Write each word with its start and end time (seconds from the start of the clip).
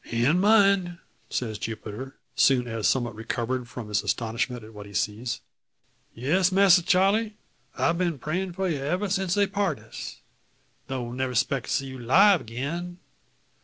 "An' 0.11 0.41
myen," 0.41 0.97
says 1.29 1.59
Jupiter, 1.59 2.15
soon 2.33 2.67
as 2.67 2.87
somewhat 2.87 3.13
recovered 3.13 3.67
from 3.69 3.87
his 3.87 4.01
astonishment 4.01 4.63
at 4.63 4.73
what 4.73 4.87
he 4.87 4.95
sees; 4.95 5.41
"Yes, 6.15 6.51
Masser 6.51 6.81
Charle; 6.81 7.29
I'se 7.77 7.97
been 7.97 8.17
prayin' 8.17 8.51
for 8.51 8.67
you 8.67 8.79
ever 8.79 9.09
since 9.09 9.35
they 9.35 9.45
part 9.45 9.77
us, 9.77 10.23
though 10.87 11.11
never 11.11 11.35
'spected 11.35 11.69
see 11.69 11.85
you 11.85 11.99
'live 11.99 12.47
'gain. 12.47 12.97